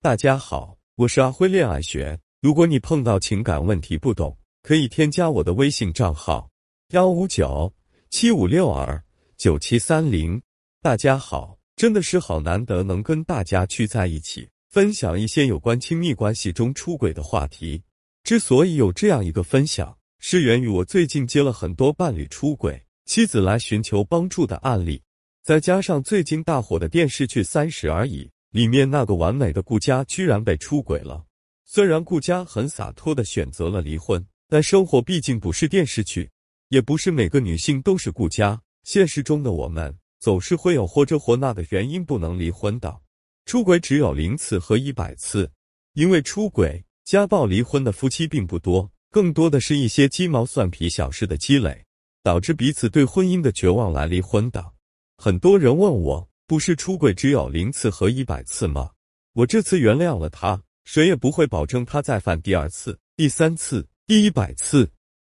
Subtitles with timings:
[0.00, 2.16] 大家好，我是阿辉恋爱学。
[2.40, 6.48] 如果你碰到情感问题不懂，可以添加我的微信账号
[6.90, 7.74] 幺五九
[8.08, 9.02] 七五六二
[9.36, 10.40] 九七三零。
[10.80, 17.82] 大家好，真的是好难得能跟大家聚在一起，分享一些有关亲密关系中出轨的话题。
[18.22, 25.02] 之所以有这样一个分享，是源于我最近接了很多伴侣出轨、妻子来寻求帮助的案例，
[25.42, 28.24] 再加上最近大火的电视剧《三十而已》。
[28.50, 31.24] 里面那个完美的顾佳居然被出轨了。
[31.64, 36.30] 虽然顾佳很洒脱的选择了离婚，但生活毕竟不是电视剧，
[36.68, 38.58] 也不是每个女性都是顾佳。
[38.84, 42.98] 现实中的我们总是会有或这或那的原因不能离婚的。
[43.44, 45.50] 出轨只有零次和一百次，
[45.92, 51.84] 因为出轨、家暴离婚的夫妻并不多，更多的是一些鸡毛蒜皮小事的积累，
[52.22, 54.72] 导致彼此对婚姻的绝望来离婚的。
[55.18, 56.28] 很多人问我。
[56.48, 58.90] 不是出轨只有零次和一百次吗？
[59.34, 64.90] 我这次原谅了他，谁也不会保证他再犯第二次、第三次、第一百次。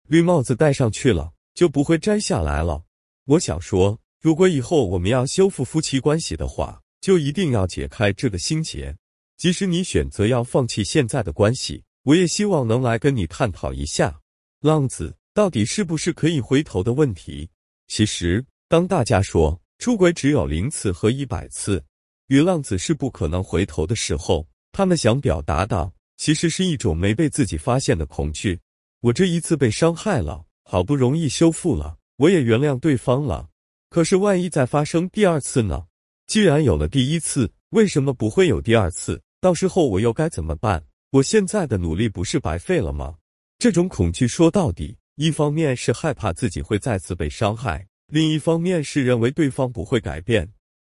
[0.09, 2.85] 绿帽子戴上去了，就不会摘下来了。
[3.25, 8.95] 我想说，如果以后我们要修复夫妻关系的话，就一定要解开这个心结。
[9.39, 14.21] 即使你选择要放弃现在的关系，我也希望能来跟你探讨一下，
[14.61, 17.49] 浪子到底是不是可以回头的问题。
[17.89, 19.59] 其实，当大家说。
[19.79, 21.85] 出轨只有零次和一百次，
[22.29, 28.59] 与浪子是不可能回头的时候，他们想表达的其实是一种没被自己发现的恐惧。
[29.01, 33.49] 我这一次被伤害了，好不容易修复了，我也原谅对方了。
[33.91, 35.87] 可是万一再发生第二次呢？
[36.27, 39.23] 既然有了第一次，为什么不会有第二次？
[39.41, 40.83] 到时候我又该怎么办？
[41.11, 43.15] 我现在的努力不是白费了吗？
[43.59, 47.87] 这种恐惧说到底，一方面是害怕自己会再次被伤害。
[48.09, 50.49] 另一方面是认为对方不会改变，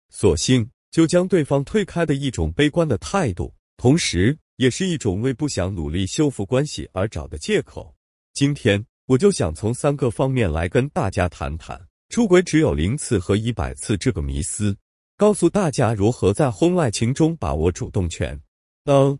[0.10, 7.95] 索性就将对方推开的一种悲观的态度，同时也是一种为不想努力修复关系而找的借口。
[8.34, 11.80] 今天我就想从三个方面来跟大家谈谈
[12.10, 14.77] 出轨只有零次和一百次这个迷思，
[15.17, 18.39] 告诉大家如何在婚外情中把握主动权。
[18.83, 19.17] 当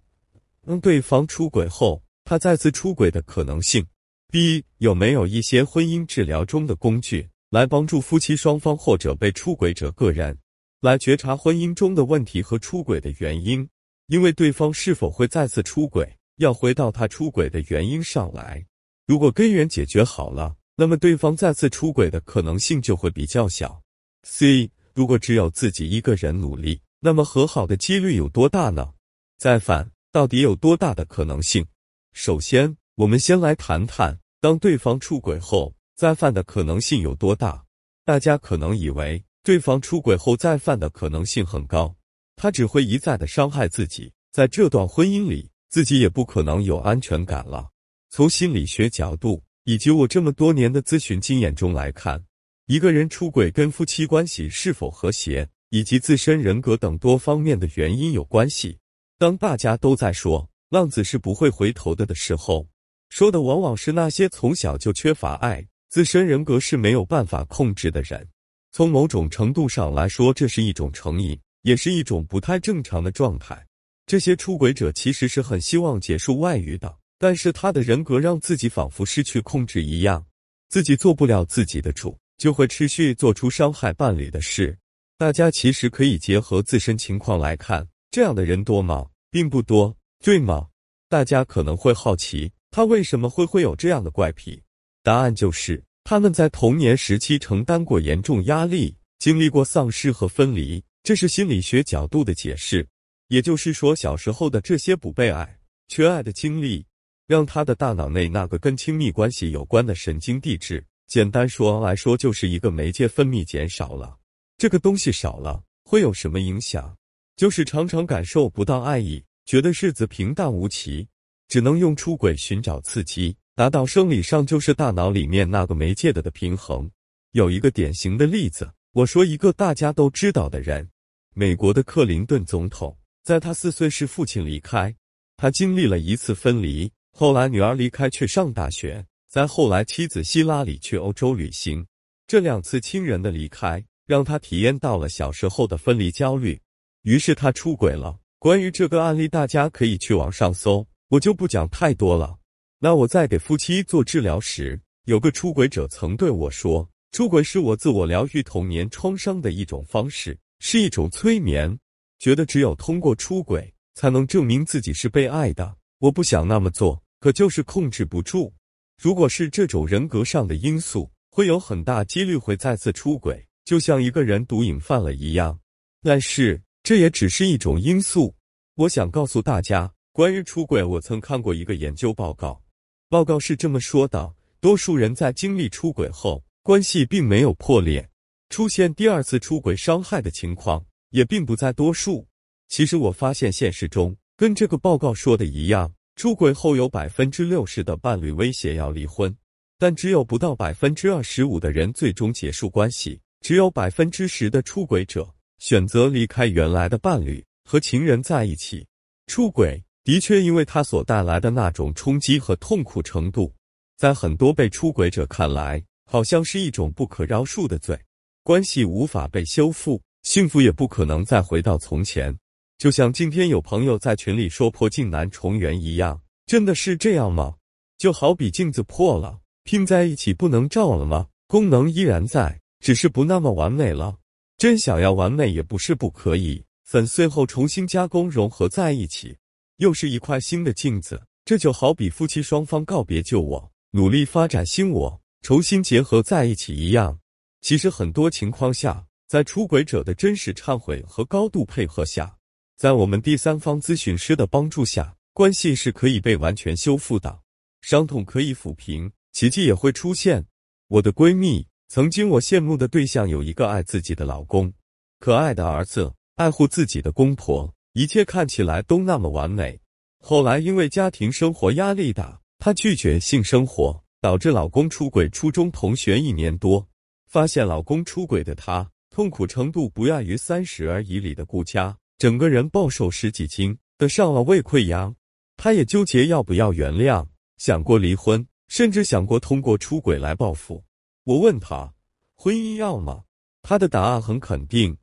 [0.64, 3.84] 当对方出轨后，他再次出轨的可能性
[4.32, 7.28] ，B 有没有一些婚姻治疗中的工具？
[7.50, 10.38] 来帮助夫妻双方或者被出轨者个人
[10.82, 13.68] 来觉察婚姻中的问题和出轨的原因，
[14.08, 18.66] 因为对方是否会再次出轨，要回到他出轨的原因上来。
[19.06, 23.82] 如果根源解决好了，那么对方再次出轨的可能性就会比较小。
[24.24, 28.94] C，如果只有自己一个人努力，那么和好的几率有多大呢？
[29.38, 31.66] 再反到底有多大的可能性？
[32.12, 35.74] 首先，我们先来谈谈，当对方出轨后。
[35.98, 37.66] 再犯的可能性有多大？
[38.06, 41.96] 大家可能以为对方出轨后再犯的可能性很高，
[42.36, 47.68] 他只会一再的伤害自己，在这段婚姻里，自己也不可能有安全感了。
[48.12, 52.24] 从心理学角度以及我这么多年的咨询经验中来看，
[52.68, 58.78] 一个人出轨跟夫妻关系是否和谐，以及自身人格等多方面的原因有关系。
[59.18, 62.68] 当大家都在说浪子是不会回头的的时候，
[63.10, 65.68] 说的往往是那些从小就缺乏爱。
[65.90, 68.28] 自身人格是没有办法控制的人，
[68.72, 73.66] 从某种程度上来说，这是一种成瘾，也是一种不太正常的状态。
[74.06, 80.26] 这些出轨者其实是很希望结束外遇的，但是他的人格让自己仿佛失去控制一样，
[80.70, 84.78] 自己做不了自己的主，就会持续做出伤害伴侣的事。
[85.18, 89.08] 大家其实可以结合自身情况来看，这样的人多吗？
[89.32, 90.68] 并不多，对吗？
[91.10, 94.62] 大家可能会好奇，他为什么会会有这样的怪癖？
[95.08, 102.86] 答案就是他们在童年时期承担过严重压力，经历过丧失和分离，这是心理学角度的解释。
[103.30, 106.86] 也就是说，小时候的这些不被爱、缺爱的经历，
[107.26, 114.18] 让他的大脑内那个跟亲密关系有关的神经递质，简单说来说就是一个媒介分泌减少了。
[114.58, 116.94] 这个东西少了会有什么影响？
[117.38, 121.08] 就是常常感受不到爱意，觉得日子平淡无奇，
[121.48, 123.38] 只能用出轨寻找刺激。
[123.58, 126.88] 达到生理上就是大脑里面那个媒介的的平衡。
[127.32, 130.88] 有一个典型的例子，我说一个大家都知道的人，
[131.34, 134.96] 美国的克林顿总统，在他四岁时父亲离开，
[135.38, 141.84] 他经历了一次分离，后来女儿离开去上大学，再后来妻子希拉里去欧洲旅行，
[142.28, 146.62] 这两次亲人的离开让他体验到了小时候的分离焦虑，
[147.02, 148.20] 于是他出轨了。
[148.38, 152.38] 关于这个案例，大家可以去网上搜，我就不讲太多了。
[152.80, 161.76] 那我在给夫妻做治疗时，有个出轨者曾对我说：“出轨是我自我疗愈童年创伤的一种方式，是一种催眠。
[162.20, 165.76] 觉得只有通过出轨，才能证明自己是被爱的。
[165.98, 168.54] 我不想那么做，可就是控制不住。
[169.02, 175.60] 如果是这种人格上的因素，会有很大几率会再次出轨，就像一个人毒瘾犯了一样。
[176.04, 178.36] 但是这也只是一种因素。
[178.76, 182.62] 我想告诉大家，关于出轨，我曾看过一个研究报告，
[183.10, 188.10] 报告是这么说的：多数人在经历出轨后，关系并没有破裂。
[188.50, 192.28] 出现第二次出轨伤害的情况也并不在多数。
[192.68, 199.34] 其实我发现现实中跟这个报告说的一样，出轨后有百分之六十的伴侣威胁要离婚，
[199.78, 208.86] 但只有不到百分之二十五的人最终结束关系，只有百分之十的出轨者选择离开原来的伴侣和情人在一起。
[209.28, 213.54] 出轨的确因为它所带来的那种冲击和痛苦程度，
[213.98, 218.00] 在很多被出轨者看来，好像是一种不可饶恕的罪。
[218.42, 222.34] 关系无法被修复，幸福也不可能再回到从前。
[222.78, 227.56] 就像今天有朋友在群里说破镜难重圆一样，真的是这样吗？
[227.98, 231.28] 就好比镜子破了，拼在一起不能照了吗？
[231.48, 234.16] 功能依然在，只是不那么完美了。
[234.58, 239.36] 真想要完美也不是不可以，粉碎后重新加工融合在一起，
[239.78, 241.24] 又是一块新的镜子。
[241.46, 247.20] 这就好比夫妻双方告别旧我，努力发展新我，重新结合在一起一样。
[247.62, 252.38] 其实很多情况下，在出轨者的真实忏悔和高度配合下，
[252.76, 257.40] 在我们第三方咨询师的帮助下，关系是可以被完全修复的，
[257.82, 260.46] 伤痛可以抚平，奇迹也会出现。
[260.90, 264.74] 我的闺蜜曾经我羡慕的对象有一个爱自己的老公，
[265.20, 269.82] 可爱的儿子，爱护自己的公婆，一切看起来都那么完美。
[270.20, 275.28] 后来因为家庭生活压力大，她拒绝性生活，导致老公出轨。
[275.30, 276.88] 初中同学一年多。
[277.26, 285.16] 发现老公出轨的她，痛苦程度不亚于三十而已里的顾佳，整个人暴瘦十几斤，得上了胃溃疡。
[285.56, 287.26] 她也纠结要不要原谅，
[287.58, 290.84] 想过离婚，甚至想过通过出轨来报复。
[291.24, 291.92] 我问她，
[292.36, 293.24] 婚姻要吗？
[293.64, 294.96] 她的答案很肯定，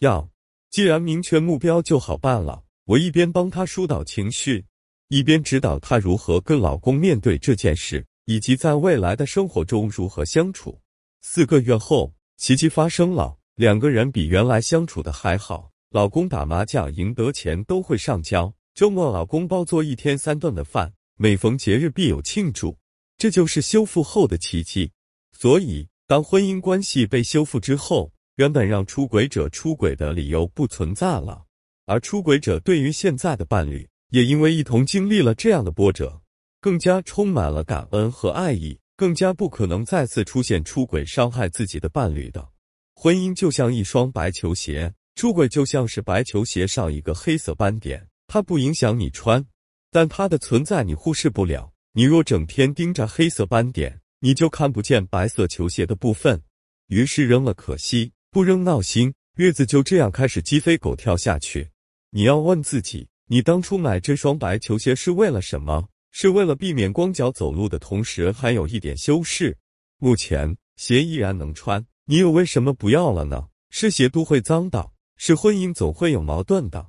[0.00, 0.28] 要。
[0.70, 2.62] 既然明确目标，就好办了。
[2.84, 4.64] 我一边帮她疏导情绪，
[5.08, 10.80] 一边指导她如何跟老公面对这件事，以及在未来的生活中如何相处。
[11.22, 15.70] 四个月后，奇迹发生了，两个人比原来相处的还好。
[15.90, 22.78] 老公打麻将赢得钱都会上交，周末老公包做一天三顿的饭，每逢节日必有庆祝，
[23.18, 24.92] 这就是修复后的奇迹。
[25.36, 31.44] 所以，当婚姻关系被修复之后，原本让出轨者出轨的理由不存在了，
[31.84, 36.22] 而出轨者对于现在的伴侣，也因为一同经历了这样的波折，
[36.58, 38.78] 更加充满了感恩和爱意。
[38.96, 42.48] 更加不可能再次出现出轨伤害自己的伴侣的
[42.94, 49.44] 婚姻，就像一双白球鞋，出轨就像是白球鞋上一个黑色斑点，它不影响你穿，
[49.90, 51.70] 但它的存在你忽视不了。
[51.92, 56.42] 你若整天盯着黑色斑点，你就看不见白色球鞋的部分，
[56.88, 61.68] 于是扔了可惜，不扔闹心，日子就这样开始鸡飞狗跳下去。
[62.10, 65.88] 你要问自己，你当初买这双白球鞋是为了什么？
[66.12, 69.58] 是为了避免光脚走路的同时还有一点修饰。
[69.98, 73.48] 目前鞋依然能穿，你又为什么不要了呢？
[73.70, 76.86] 是鞋都会脏的，是婚姻总会有矛盾的。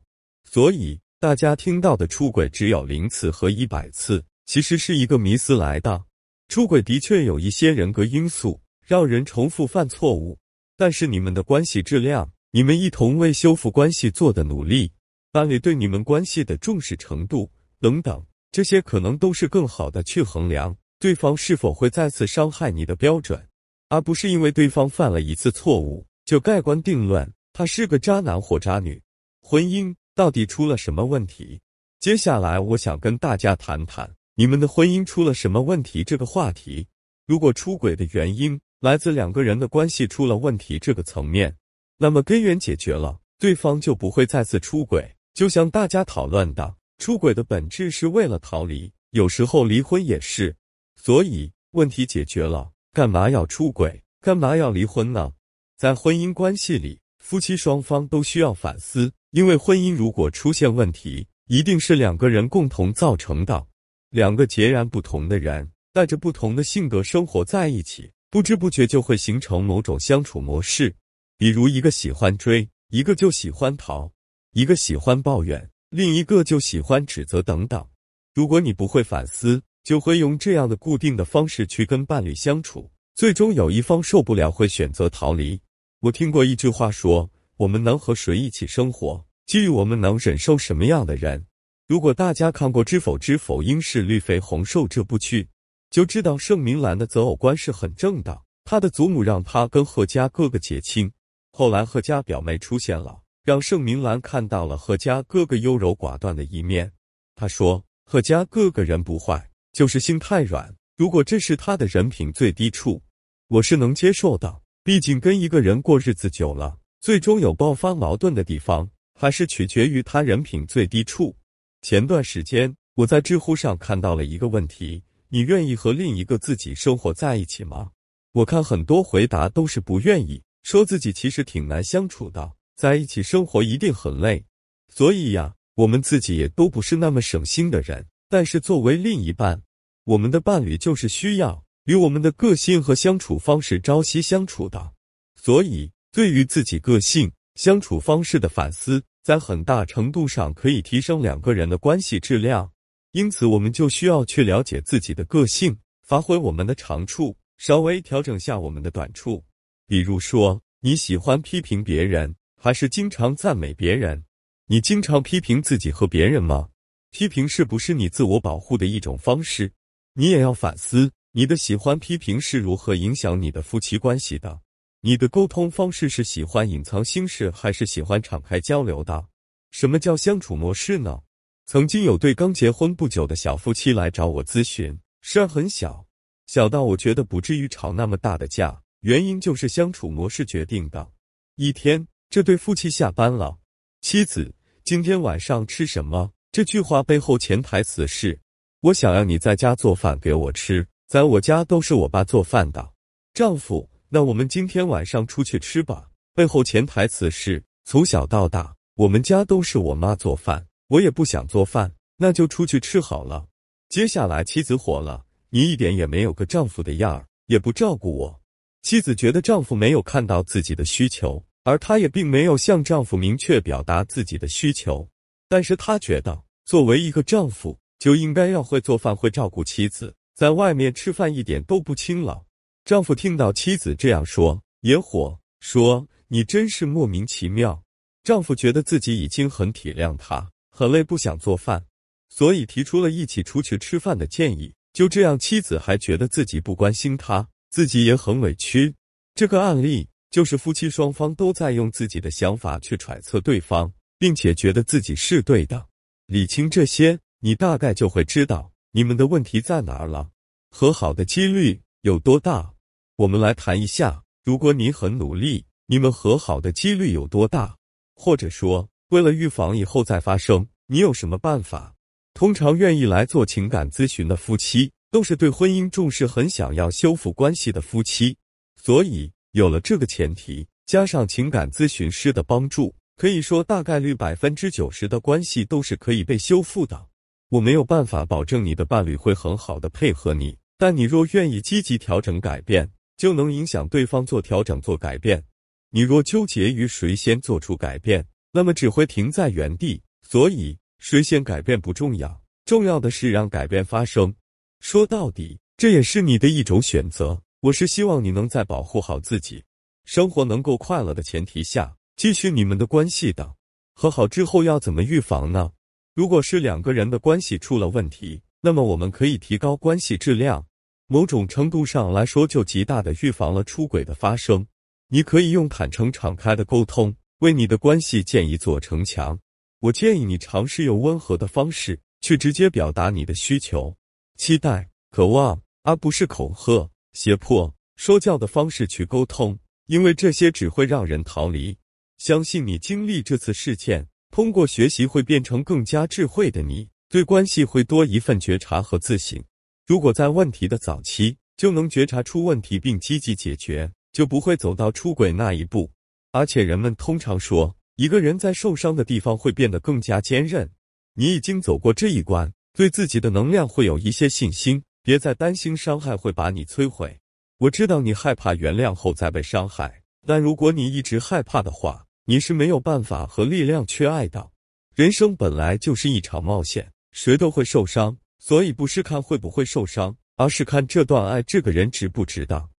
[0.48, 6.04] 所以大家听到的出轨只有零次和一百次，其实是一个迷思来的。
[6.50, 10.38] 出轨的确有一些人格因素让人重复犯错误，
[10.82, 14.92] 但是你们的关系质量，你们一同为修复关系做的努力，
[15.32, 18.26] 伴侣对你们关系的重视程度等等。
[18.52, 23.48] 这些可能都是更好的去衡量对方是否会再次伤害你的标准，
[23.90, 29.00] 而不是因为对方犯了一次错误就盖棺定论他是个渣男或渣女。
[29.40, 31.62] 婚姻到底出了什么问题？
[32.00, 36.88] 接下来我想跟大家谈谈你们的婚姻出了什么问题这个话题。
[37.28, 41.56] 如果出轨的原因来自两个人的关系出了问题这个层面，
[41.98, 45.16] 那么根源解决了，对方就不会再次出轨。
[45.36, 46.76] 就像大家讨论的。
[46.98, 50.56] 出轨的本质是为了逃离，有时候离婚也是。
[50.96, 54.04] 所以问题解决了，干嘛要出轨？
[54.20, 55.32] 干嘛要离婚呢？
[55.78, 63.66] 在婚姻关系里，夫妻双方都需要反思，因为婚姻如果出现问题，一定是两个人共同造成的。
[64.12, 70.96] 两个截然不同的人，带着不同的性格生活在一起，不知不觉就会形成某种相处模式。
[71.38, 74.10] 比如，一个喜欢追，一个就喜欢逃；
[74.54, 75.70] 一个喜欢抱怨。
[75.90, 77.86] 另一个就喜欢指责等等。
[78.34, 85.60] 如果你不会反思，就会用这样的固定的方式去跟伴侣相处，最终有一方受不了，会选择逃离。
[86.00, 91.46] 我听过一句话说：“我们能和谁一起生活，基于我们能忍受什么样的人。”
[91.86, 95.50] 如果大家看过《知否知否，应是绿肥红瘦》这部剧，
[95.92, 98.42] 就知道盛明兰的择偶观是很正的。
[98.64, 101.12] 他的祖母让他跟贺家哥哥结亲，
[101.52, 106.92] 后来贺家表妹出现了，让盛明兰看到了贺家哥哥优柔寡断的一面。
[107.36, 110.74] 他说：“贺家哥哥人不坏，就是心太软。
[110.96, 113.02] 如果这是他的人品最低处，
[113.48, 114.62] 我是能接受的。
[114.84, 121.36] 毕竟跟一个人过日子久了，最终有爆发矛盾的地方，还是取决于他人品最低处。”
[121.82, 127.92] 前段时间，我在知乎上看到了一个问题：你愿意和另一个自己生活在一起吗？
[128.34, 134.44] 我看很多回答都是不愿意，说自己其实挺难相处的，在一起生活一定很累。
[134.90, 138.06] 所以呀，我们自己也都不是那么省心的人。
[138.28, 139.62] 但是作为另一半，
[140.04, 144.92] 我们的伴侣就是需要与我们的个性和相处方式朝夕相处的。
[145.36, 149.02] 所以，对于自己个性、相处方式的反思。
[149.24, 152.72] 在很大程度上可以提升两个人的关系质量，
[153.14, 159.44] 因此我们就需要去了解自己的个性，发挥我们的长处，稍微调整下我们的短处。
[159.86, 164.24] 比如说，你喜欢批评别人，还是经常赞美别人？
[164.68, 166.70] 你经常批评自己和别人吗？
[167.12, 169.74] 批评是不是你自我保护的一种方式？
[170.14, 174.62] 你也要反思，你的喜欢批评是如何影响你的夫妻关系的。
[175.02, 179.28] 你的沟通方式是喜欢隐藏心事，还是喜欢敞开交流的？
[179.72, 181.20] 什么叫相处模式呢？
[181.66, 186.06] 曾经有对刚结婚不久的小夫妻来找我咨询，事儿很小，
[186.48, 191.12] 小到我觉得不至于吵那么大的架，原因就是相处模式决定的。
[191.56, 193.58] 一天，这对夫妻下班了，
[194.02, 194.54] 妻子
[194.84, 196.32] 今天晚上吃什么？
[196.52, 198.40] 这句话背后潜台词是：
[198.82, 202.94] 我想要你在家做饭给我吃，在我家都是我爸做饭的。
[203.34, 203.90] 丈夫。
[204.14, 206.10] 那我们今天晚上出去吃吧。
[206.34, 213.48] 背后潜台词是：从小到大，我们家都是我妈做饭，我也不想做饭，那就出去吃好了。
[213.88, 218.42] 接下来，妻子火了：“你一点也没有个丈夫的样儿，也不照顾我。”
[218.84, 225.08] 妻子觉得丈夫没有看到自己的需求，而她也并没有向丈夫明确表达自己的需求。
[225.48, 232.44] 但是她觉得，作为一个丈夫，就应该要会做饭，会照顾妻子，在外面吃饭一点都不轻了。
[232.84, 237.82] 丈夫听到妻子这样说，也火，说：“你真是莫名其妙。”
[238.26, 241.86] 丈夫觉得自己已经很体谅她，很累，不想做饭，
[242.30, 244.74] 所以提出了一起出去吃饭的建议。
[244.94, 248.94] 就这样，妻子还觉得自己不关心他，自己也很委屈。
[249.36, 255.86] 这个案例就是夫妻双方都在用自己的想法去揣测对方，并且觉得自己是对的。
[256.26, 260.30] 理清这些，你大概就会知道你们的问题在哪儿了，
[260.70, 262.74] 和好的几率有多大。
[263.18, 267.78] 我们来谈一下，如果你很努力，你们和好的几率有多大？
[268.16, 271.94] 或者说，为了预防以后再发生，你有什么办法？
[272.34, 278.38] 通常愿意来做情感咨询的夫妻，都是对婚姻重视、很想要修复关系的夫妻。
[278.82, 287.08] 所以，有了这个前提，加上情感咨询师的帮助，可以说大概率百分之九十的关系都是可以被修复的。
[287.50, 292.90] 我没有办法保证你的伴侣会很好的配合你，但你若愿意积极调整改变。
[293.18, 295.44] 就能影响对方做调整、做改变。
[295.92, 300.02] 你若纠结于谁先做出改变，那么只会停在原地。
[300.22, 304.34] 所以，谁先改变不重要，重要的是让改变发生。
[304.80, 307.42] 说到底，这也是你的一种选择。
[307.62, 309.64] 我是希望你能在保护好自己、
[310.06, 313.56] 生活能够快乐的前提下，继续你们的关系的。
[313.94, 315.72] 和好之后要怎么预防呢？
[316.16, 320.66] 如果是两个人的关系出了问题，那么我们可以提高关系质量。
[321.08, 324.66] 某种程度上来说，就极大的预防了出轨的发生。
[325.10, 329.40] 你可以用坦诚敞开的沟通，为你的关系建一座城墙。
[329.80, 333.96] 我建议你尝试用温和的方式去直接表达你的需求、
[334.38, 339.58] 期待、渴望，而不是恐吓、胁迫、说教的方式去沟通，
[339.88, 341.76] 因为这些只会让人逃离。
[342.20, 349.44] 相信你经历这次事件，通过学习会变成更加智慧的你，对关系会多一份觉察和自省。
[349.88, 355.90] 如果在问题的早期就能觉察出问题并积极解决，就不会走到出轨那一步。
[356.32, 360.70] 而且人们通常说，一个人在受伤的地方会变得更加坚韧。
[361.14, 367.20] 你已经走过这一关，对自己的能量会有一些信心，别再担心伤害会把你摧毁。
[367.58, 374.50] 我知道你害怕原谅后再被伤害，但如果你一直害怕的话，你是没有办法和力量去爱的。
[374.96, 378.18] 人生本来就是一场冒险，谁都会受伤。
[378.40, 382.70] 所以不是看会不会受伤，而是看这段爱这个人值不值得。